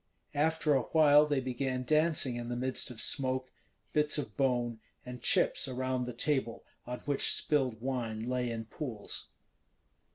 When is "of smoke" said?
2.89-3.51